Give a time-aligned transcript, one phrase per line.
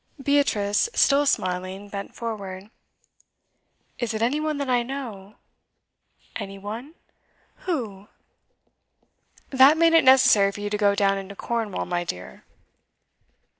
[0.19, 2.71] Beatrice, still smiling, bent forward.
[3.99, 5.35] 'Is it any one that I know?'
[6.35, 6.95] 'Any one?
[7.67, 8.07] Who?'
[9.51, 12.45] 'That made it necessary for you to go down into Cornwall, my dear.